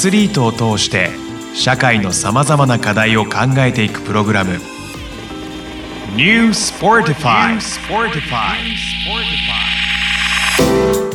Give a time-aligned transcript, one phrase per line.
[0.00, 1.10] スリートを通して
[1.54, 4.52] 社会のさまざまな課題を考えていくプログラム。
[6.16, 7.58] New Sportify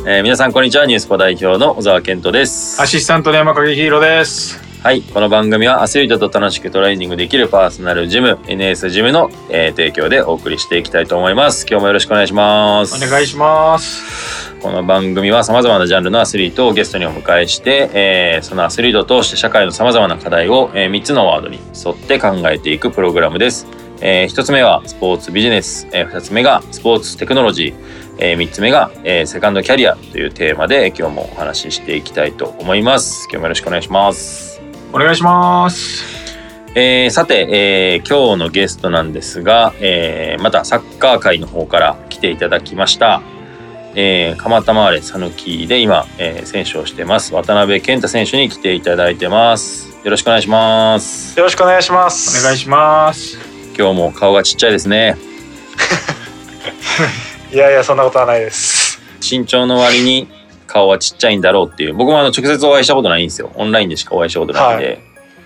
[0.06, 0.86] えー皆さんこんにちは。
[0.86, 2.80] ニュースポ代表の小沢健人です。
[2.80, 4.62] アシスタントの山影ヒーローです。
[4.84, 5.02] はい。
[5.02, 11.66] この番組はアスリートと楽しくトレーニングできるパーソナルジム NS ジムの、えー提供でお送りしていきたいと思います。
[11.68, 13.04] 今日もよろしくお願いします。
[13.04, 14.45] お願いします。
[14.66, 23.68] この番組はさまざまなジャンルのアスリートをゲストにお迎えして、えーそのアスリートを通して社会のさまざまな課題を、え3つのワードに沿って考えていくプログラムです。
[24.02, 33.28] え1つ目はスポーツビジネス、え2つ目がスポーツテクノロジー、え3つ目が、えーセカンドキャリアというテーマで今日もお話ししていきたいと思います。
[33.30, 34.60] 今日もよろしくお願いします。
[34.92, 36.04] お願いします。
[36.74, 43.22] えーさて、えー今日のゲストなんですが、えーまたサッカー界の方から来ていただきました、
[43.96, 52.40] えー、蒲田マーレ讃岐で今、えー選手をしてます渡辺健太選手に来ていただいてますよろしくお願いしますよろしくお願いします。
[52.40, 53.38] お願いします。
[53.78, 55.18] 今日も顔がちっちゃいですね
[57.52, 59.02] いやいや、そんなことはないです。
[59.22, 60.28] 身長の割に
[60.68, 65.02] 顔はちっちゃいんだろうっていう僕もあの直接お会いしたことないんですよオンラインでしかお会いしたことないんで、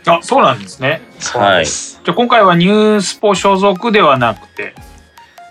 [0.08, 1.02] あ、そうなんですね。
[1.19, 2.02] そうなんです。
[2.03, 4.73] じゃあ今回はニュースポ所属ではなくて、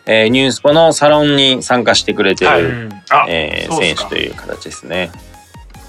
[0.09, 2.63] えーニュースポのサロンに参加してくれてる、はい。
[2.63, 5.13] うんあ、えー選手という形ですね。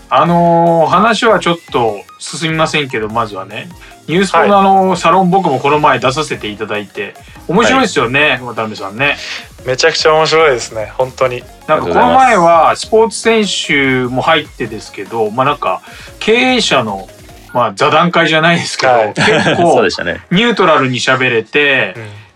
[0.09, 3.69] あのー話はちょっと進みませんけど、まずはね、
[4.07, 7.13] ニュースポのあのサロン僕もこの前出させていただいて、
[7.47, 9.17] 面白いですよね、渡辺さんね。
[9.65, 10.91] めちゃくちゃ面白いですね。
[10.97, 11.43] 本当に。
[11.67, 15.81] なんかこの前はスポーツ選手も入ってですけど、まあなんか
[16.19, 17.07] 経営者の
[17.53, 19.13] まあ座談会じゃないですけど、はい。
[19.13, 19.81] 結構
[20.31, 21.95] ニュートラルに喋れて、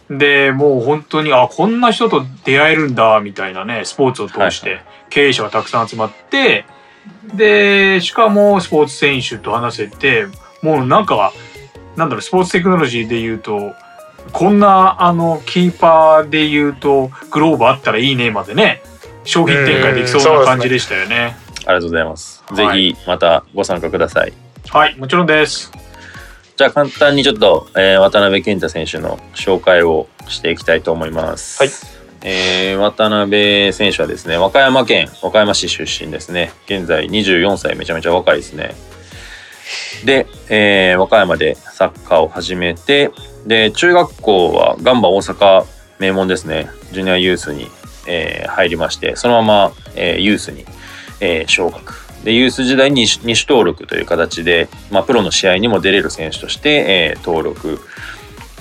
[0.10, 6.66] でもう本当にあこんな人と出会えるんだみたいなねスポーツを通してはい経営者がたくさん集まって
[7.36, 10.26] でしかもスポーツ選手と話せて
[10.64, 11.32] もうなんか
[11.96, 13.76] なんだろうスポーツテクノロジーで言うと
[14.32, 18.82] こんなあのキーパーで言うとグローブあったらいいねまでね
[19.24, 21.38] 商品展開できそうな感じでしたよね。
[21.66, 22.44] ありがとうございます。
[22.48, 24.34] はいぜひまたご参加ください。
[24.70, 25.72] はいもちろんです。
[26.56, 31.60] じゃあ簡単にちょっと、えー渡辺健太選手の紹介をしていきたいと思います。
[31.62, 31.72] はい。
[32.22, 36.52] えー渡辺選手はですね和歌山県和歌山市出身ですね。
[36.66, 38.76] 現在24歳めちゃめちゃ若いですね。
[40.06, 43.12] で、えー和歌山でサッカーを始めて
[43.48, 45.66] で中学校はガンバ大阪
[46.00, 46.70] 名門ですね。
[46.92, 47.68] ジュニアユースに、
[48.08, 50.66] えー入りましてそのまま、えーユースに、
[51.20, 57.80] えー昇格でユース時代に二種登録という形で、まあ、プロの試合にも出れる選手として、えー登録、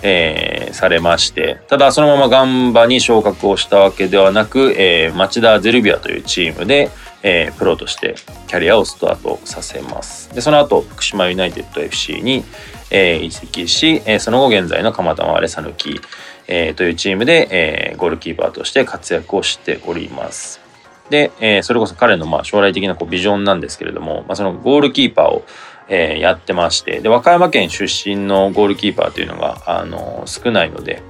[0.03, 6.91] えーされましてただそのままガンバに昇格をしたわけではなく、えー町田ゼルビアというチームで、
[7.23, 8.17] えープロとして
[8.49, 10.35] キャリアをスタートさせます。
[10.35, 12.45] でその後福島ユナイテッド FC に、
[12.91, 16.01] えー移籍し、えーその後現在の蒲田マーレ讃岐、
[16.49, 20.62] えーというチームで、えーゴールキーパーとして活躍をしております。
[21.13, 25.45] で、えーそれこそ彼のまあ将来的なこうビジョンなんですけれども、まあ、そのゴールキーパーを、
[25.89, 31.03] えーやってましてで和歌山県出身のゴールキーパーというのが、あの少ないので、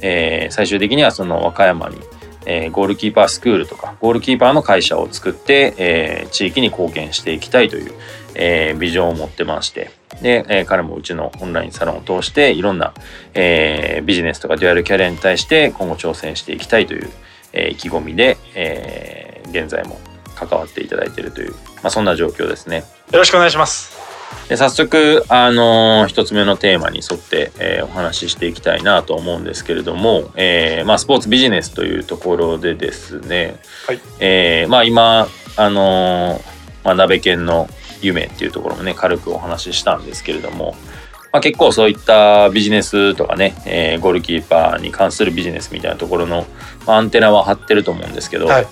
[0.00, 1.98] えー最終的にはその和歌山に、
[2.46, 7.92] えーゴールキーパースクールとかゴールキーパーの会社を作って、えー地域に貢献していきたいという、
[8.34, 9.90] えービジョンを持ってまして
[10.22, 12.94] で、えー彼もうちのオンラインサロンを通していろんな、
[13.34, 17.10] えービジネスとかデュアルキャリアに対して今後挑戦していきたいという、
[17.52, 19.21] えー意気込みで、えー
[19.52, 20.00] 現在も
[20.34, 22.84] 関わっていただいているという、まあ、そんな状況ですね。
[23.12, 24.00] よろしくお願いします。
[24.48, 36.42] で早速、あのー一つ目のテーマに沿って、えーお話ししていきたいなと思うんですけれども、えーまあ、スポーツビジネスというところでですね、はいえーまあ、今、あのー
[36.84, 37.68] まあ、鍋犬の
[38.00, 40.74] 夢っていうところもね軽くお話ししたんですけれども、
[41.32, 46.46] まあ、結構そういったビジネスとかね、えーゴールキーパーに関するビジネスみたいなところの、
[46.86, 48.66] まあ、アンテナは張ってると思うんですけど、はい。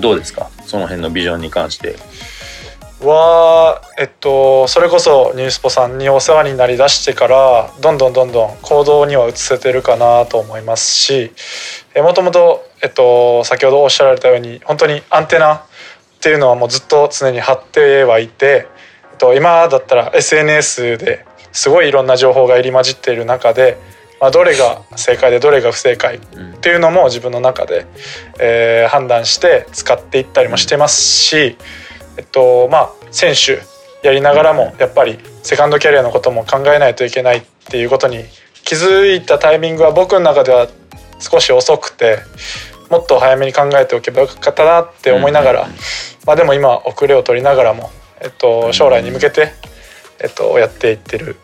[0.00, 0.50] どうですか？
[0.64, 1.96] その辺のビジョンに関して。
[3.00, 11.32] は、えっと、それこそニュースポさんにお世話になりだしてから、どんどんどんどん行動には移せてるかなと思いますし、
[11.94, 15.62] えもともと、えっと、先ほどおっしゃられたように、本当にアンテナっ
[16.20, 18.68] ていうのはもうずっと常に張ってはいて、
[19.12, 23.76] えっと、今だったら SNS ですごいいろんな情報が入り混じっている中で、
[24.20, 26.52] まあ、どれが正解でどれが不正解うん。
[26.54, 27.86] っていうのも自分の中で、
[28.38, 31.56] えー判断して使っていったりもしてますし、
[32.16, 33.60] えっとまあ選手
[34.06, 38.24] やりながらもやっぱりセカンドキャリアのことも考えないといけないっていうことに
[38.64, 40.68] 気づいたタイミングは僕の中では
[41.18, 42.18] 少し遅くて
[42.90, 45.68] もっと早めに考えておけばよかったなって思いながら、
[46.26, 47.90] まあでも今遅れを取りながらも
[48.24, 49.52] えっと、将来に向けて、
[50.18, 51.36] えっと、やっていってる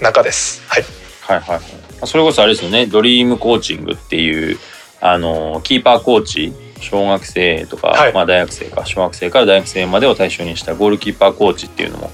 [0.00, 0.62] 中です。
[0.68, 0.84] はい、
[1.26, 2.06] はいはいはい。
[2.06, 4.58] それこそあれですよね、ドリームコーチングっていう、
[5.00, 12.10] あの、キーパーコーチ、小学生とか、はいまあ大学生か、小学生から大学生までを対象にしたゴールキーパーコーチっていうのも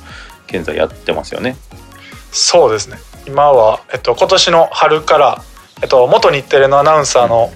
[0.49, 1.57] 現在やってますよね。
[2.33, 5.43] そうですね今は、えっと、今年の春から、
[5.83, 7.51] えっと、元日テレのアナウンサーの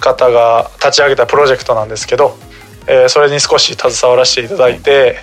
[0.00, 2.36] 方が立ち上げたプロジェクトなんですけど、
[2.86, 5.16] えーそれに少し携わらせていただいて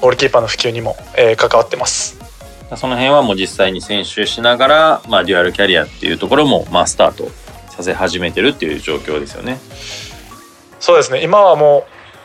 [0.00, 2.19] ゴールキーパーの普及にも、えー関わってます。
[2.76, 7.28] その辺はもう実際に選手しながら、まあ、デュアルキャリアっていうところも、まあ、スタート
[7.70, 9.58] させ始めてるっていう状況ですよね。
[10.78, 11.84] そうですね今はも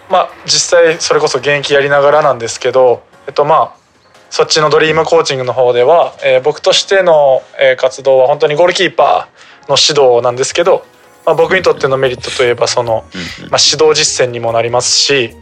[0.09, 3.85] う、まあ、実際それこそ現役やりながらなんですけど、えっと、まあ
[4.29, 10.85] そっちのドリームコーチングの方では、えー僕としての、えー活動は本当にゴールキーパーの指導なんですけど、
[11.25, 13.05] まあ、僕にとってのメリットといえばその、
[13.49, 15.35] まあ、指導実践にもなりますし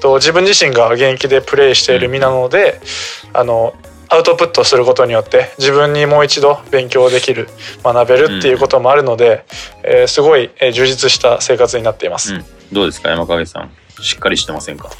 [0.00, 2.80] と自分自身が現役でプレーしている身なので、
[3.32, 3.74] あの
[4.14, 7.48] アウトプットすることによって自分にもう一度勉強できる
[7.82, 9.44] 学べるっていうこともあるので、
[9.82, 12.34] えーすごい、えー充実した生活になっています。
[12.34, 13.70] うん、どうですか山影さん？
[14.02, 14.90] しっかりしてませんか？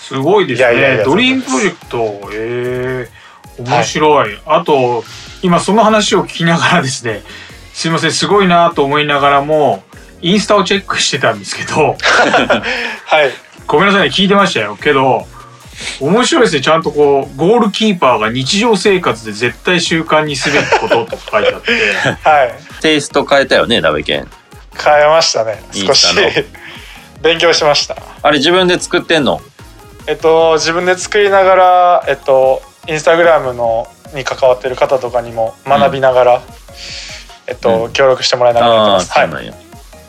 [0.00, 0.68] すごいですね。
[0.70, 3.08] いやいやいやドリームプロジェクトえ
[3.58, 5.04] え面白い、あと
[5.42, 7.22] 今その話を聞きながらですね
[7.72, 9.84] すいませんすごいなと思いながらも
[10.20, 11.96] インスタをチェックしてたんですけど。
[13.06, 13.30] はい。
[13.66, 14.76] ごめんなさいね聞いてましたよ。
[14.76, 15.26] けど
[16.00, 16.60] 面白いですね。
[16.60, 21.72] ちゃんとこうゴールキーパーが日常生活で絶対習慣にすべきことと書いてあって。
[22.28, 22.54] はい。
[22.80, 24.28] テイスト変えたよね鍋犬
[24.76, 25.62] 変えましたね。
[25.72, 26.06] 少し。
[27.22, 27.96] 勉強しました。
[28.22, 29.40] あれ自分で作ってんの？
[30.06, 36.42] えっと自分で作りながらえっとインスタグラムのに関わってる方とかにも学びながら、
[37.46, 37.92] えっと、うん。
[37.92, 39.63] 協力してもらいながらやってます、はい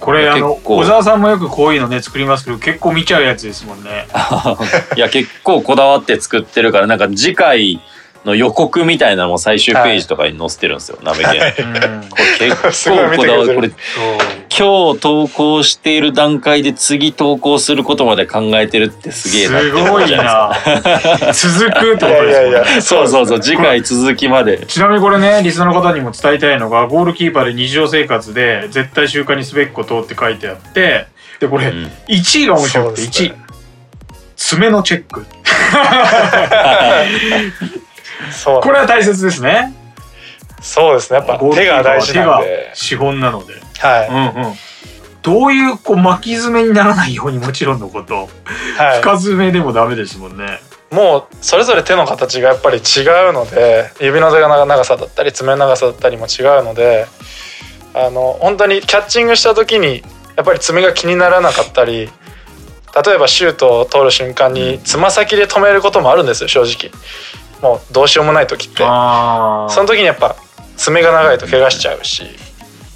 [0.06, 4.06] これあの小沢さんもよくこういうのね作りますけど結構見ちゃうやつですもんね。
[4.96, 7.82] いや結構こだわって作ってるからなんか次回
[8.24, 12.10] の予告みたいなのも最終ページとかに載せてるんですよ、鍋犬うん。
[12.10, 13.72] これ結構こだわりこれ
[14.58, 19.70] 今日投稿している段階で次投稿することまで考えてるってすげえなす。
[19.72, 20.54] ごいな。
[21.34, 22.82] 続くってことですもんね。
[22.82, 24.66] そうそうそう次回続きまで。
[24.66, 31.08] ちなみにこれねリスナーの方にも伝えたいのがゴールキーパーで日常生活で絶対習慣にすべきことって書いてあって
[31.42, 31.92] でこれ、うん。
[32.08, 33.28] 1位が面白くてそうですね。
[33.30, 33.46] 1位。
[34.38, 35.26] 爪のチェック。
[38.62, 39.74] これは大切ですね。
[40.62, 41.18] そうですね。
[41.18, 44.54] やっぱ手が大事なん手でが資本なのではうんうん。
[45.22, 48.14] どういうこう巻き爪にならないようにもちろんのこと。
[48.14, 48.18] い、
[48.78, 50.60] はい、深爪でもダメですもんね。
[50.92, 57.08] もうそれぞれ手の形がやっぱり違うので指の長さだったり爪の長さだったりも違うので
[57.94, 60.04] あの本当にキャッチングした時に
[60.38, 62.10] やっぱり爪が気にならなかったり
[63.06, 66.92] 例えばシュートを通る瞬間につま先で止めることもあるんですよ正直。
[67.62, 68.84] もうどうしようもない時って。
[68.86, 70.36] あその時にやっぱ
[70.78, 72.24] 爪が長いと怪我しちゃうし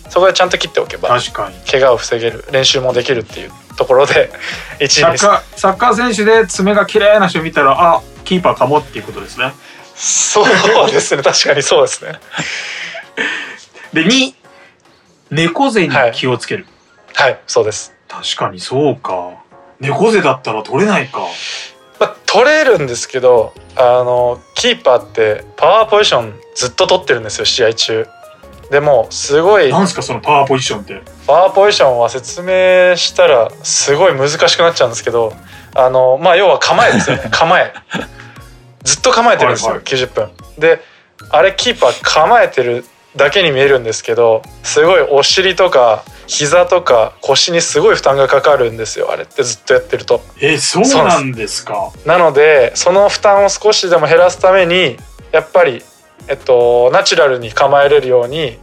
[0.10, 1.56] そこでちゃんと切っておけば確かに。
[1.70, 4.32] 怪我を防げる練習もできるっていうところで
[4.80, 9.54] 1位ですサッカーサッカー選手で爪が綺麗な人見たらあキーパーかもっていうことですね。
[9.96, 11.24] そうですね。
[11.24, 12.14] 確かにそうですね。
[13.94, 14.34] で2
[15.32, 16.66] 猫背に気をつける、
[17.14, 17.40] はい。
[17.48, 17.94] そうです。
[18.08, 19.32] 確かにそうか。
[19.80, 21.20] 猫背だったら取れないか。
[22.00, 28.08] まあ、取れるんですけどあのキーパーってパワーポジションずっと取ってるんですよ試合中
[28.70, 31.02] でもすごいなんすかそのパワーポジションって。
[31.26, 35.34] パワーポジションは説明したらすごい難しくなっちゃうんですけど
[35.76, 37.30] あのまあ要は構えですよね。
[37.32, 37.74] 構え。
[38.84, 39.84] ずっと構えてるんですよ、はいはい。
[39.86, 40.32] 90分。
[40.58, 40.82] で
[41.32, 42.86] あれキーパー構えてる
[43.16, 50.22] だけに見えるんですけどすごいお尻とか膝とか腰にすごい負担がかかるんですよあれってずっとやってると。
[50.40, 51.92] えそうなんですか。
[52.06, 54.98] なのでその負担を少しでも減らすために
[55.32, 55.84] やっぱり、
[56.30, 58.58] えっと、ナチュラルに構えれるように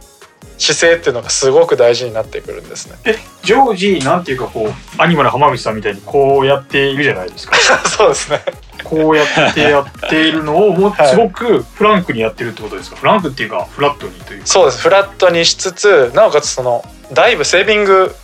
[0.57, 2.97] 姿勢っていうのがすごく大事になってくるんですね。
[3.05, 7.55] え常時なんていうかこうアニマル浜口さんみたいにこうやっているじゃないですか
[7.87, 8.41] そうですね。
[8.83, 12.95] こうやってやっているのをも すごくフランクにやってるってことですか？
[12.95, 14.79] フランクっていうかフラットにというかそうです。
[14.81, 18.15] フラットにしつつ、なおかつそのダイブセービング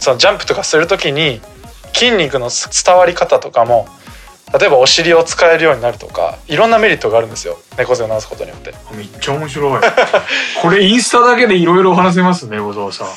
[0.00, 1.40] そのジャンプとかするときに
[1.94, 2.50] 筋肉の
[2.84, 3.86] 伝わり方とかも
[4.58, 7.58] 例えばお尻を使えるようになるとかいろんなメリットがあるんですよ。
[7.78, 8.74] 猫背を直すことによって。
[8.94, 9.80] めっちゃ面白い。
[10.60, 13.08] これインスタだけでいろいろ話せますね小沢さん。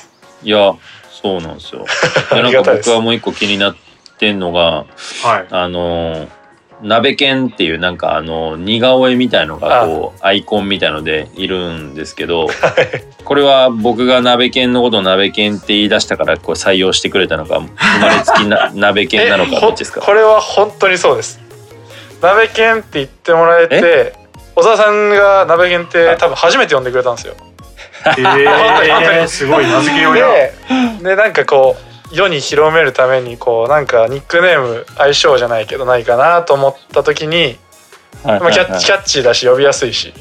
[0.44, 0.74] いや
[1.12, 1.86] そうなんですよ。
[2.32, 3.76] なんか僕はもう一個気になっ
[4.18, 4.86] てんのが
[5.24, 5.46] はい。
[5.50, 6.28] あの
[6.82, 12.48] 鍋犬っていうなんかあの似顔絵みたいのがこうアイコンみたいのでいるんですけど
[13.24, 20.02] これは僕が鍋犬のことを鍋犬って言い出したからこう採用してくれたのか生まれつきな 鍋犬なのかどっちですか？
[20.02, 21.40] これは本当にそうです。
[22.22, 24.14] 鍋犬って言ってもらえて
[24.56, 27.34] 小沢さんが鍋犬って多分初めて呼んでくれたんですよ。
[28.06, 29.48] えー、す。
[29.48, 30.54] ごい名付けようやで
[31.02, 37.58] でなんかこう世に広めるためにこうなんかニックネーム相性じゃないけどないかなと思った時に、
[38.24, 40.14] はいまあ、キャッチキャッチーだし呼びやすいし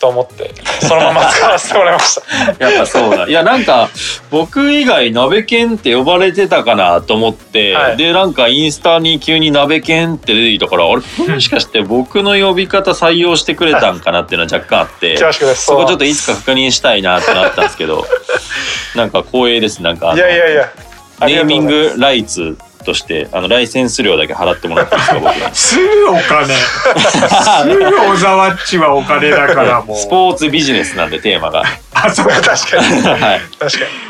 [0.00, 2.20] と思ってそのまま使わせてもらいまし
[2.58, 2.64] た。
[2.70, 3.26] やっぱそうだ。
[3.26, 3.88] いや、なんか、
[4.30, 15.16] 僕以外、鍋犬って呼ばれてたかなと思って、はいで、なんかインスタに急に鍋犬って出てきたから、あれ、 もしかして僕の呼び方採用してくれたんかなっていうのは若干あって。
[15.56, 18.06] そこちょっといつか確認したいなってなったんですけど、
[18.94, 19.82] なんか光栄です。
[19.82, 20.70] なんかあいの、やいやいや。
[21.20, 25.54] ネーミングライツとして、あの、ライセンス料だけ払ってもらっていいですか、僕に。
[25.54, 25.76] す。
[25.76, 26.54] ぐお金。
[26.54, 29.96] すぐ小沢っちはお金だからもう。
[29.96, 31.62] スポーツビジネスなんでテーマが。
[31.92, 32.40] あそうか。
[32.40, 33.02] 確かに。
[33.02, 33.40] はい。
[33.58, 34.08] 確かに。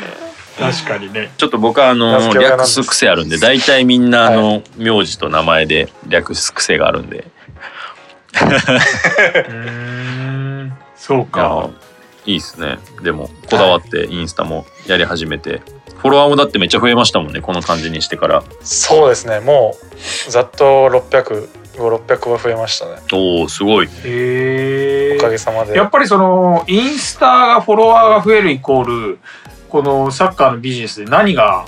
[0.59, 1.31] 確かにね。
[1.37, 2.83] ちょっと僕はあの略です。
[2.83, 7.25] す癖あるんで大体みんなあの名字と名前で略す癖があるんで。
[8.35, 9.51] うー
[10.65, 10.73] ん。
[10.95, 11.69] そうか
[12.29, 12.79] いいっすね。
[13.03, 15.61] でもこだわってインスタもやり始めて。
[15.99, 18.43] フォロワーもだってめっちゃ増えましたもんねこの感じにしてから。
[18.61, 19.41] そうですね。
[19.41, 19.75] も
[20.27, 23.01] うざっと600、600は増えましたね。
[23.11, 23.89] おおすごい。
[24.05, 25.75] へおかげえさまで。
[25.75, 29.19] やっぱりそのインスタがフォロワーが増えるイコール
[29.67, 31.65] このサッカーのビジネスで何が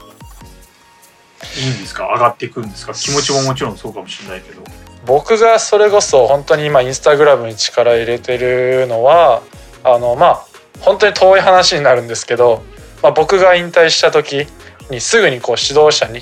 [1.57, 2.05] いいんですか？
[2.13, 2.93] 上がっていくんですか？
[2.93, 4.63] 気持ちももちろんそうかもしれないけど。
[5.05, 9.41] 僕がそれこそ本当に今インスタグラムに力入れてるのは
[9.83, 10.45] あのまあ
[10.81, 12.63] 本当に遠い話になるんですけど、
[13.01, 14.47] まあ、僕が引退した時
[14.89, 16.21] にすぐにこう指導者に、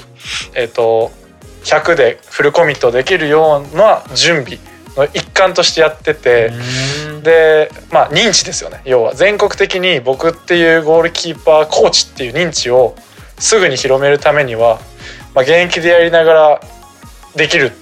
[0.53, 1.11] えっと
[1.63, 4.59] 100でフルコミットできるような準備
[4.95, 6.51] の一環としてやってて。
[7.23, 12.95] でまあ認知ですよね要は全国的に僕っていうゴールキーパーコーチっていう認知を
[13.37, 14.79] すぐに広めるためには、
[15.35, 16.61] まあ、現役でやりながら
[17.35, 17.73] できる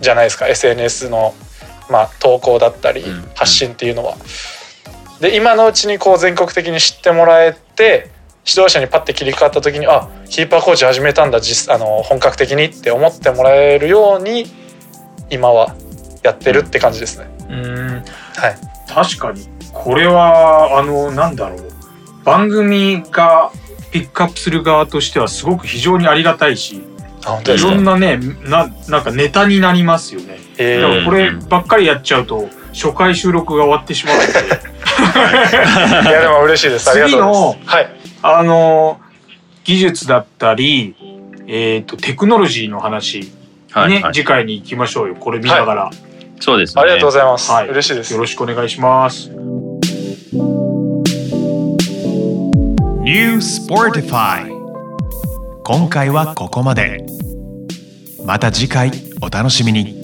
[0.00, 1.34] じゃないですか SNS の、
[1.90, 4.16] まあ、投稿だったりうん発信っていうのは。
[5.20, 8.10] で今のうちにこう全国的に知ってもらえて
[8.46, 14.46] 指導者にパッて切り替わった時にあキーパーコーチ始めたんだ実あの本格的にって思ってもらえるように
[15.30, 15.74] 今は
[16.22, 17.26] やってるって感じですね。
[17.48, 17.86] うん。
[17.86, 18.04] はい。
[18.88, 21.70] 確かにこれはあのなんだろう。
[22.24, 23.50] 番組が
[23.90, 26.82] ピックアップする側としてはすごく非常にありがたいしい
[27.62, 30.38] ろんなねななんかネタになりますよね。
[30.58, 30.80] えー。
[30.82, 34.73] だからこればっかりやっちゃうと初回収録が終わってしまうので
[36.02, 36.90] いやでも嬉しいです。
[36.90, 37.68] ありがとうございます。
[37.68, 37.88] はい。
[38.22, 39.00] あの
[39.64, 40.94] 技術だったり、
[41.46, 43.26] えー、とテクノロジーの話、ね
[43.70, 45.90] はい、はい、次回に行きましょうよこれ見ながら、
[46.40, 47.50] そうですねありがとうございます。
[47.50, 48.20] はい嬉しいですよ。
[48.20, 49.30] ろしくお願いします。
[53.04, 54.48] New Sportify
[55.64, 57.04] 今回はここまで
[58.24, 60.03] また次回お楽しみに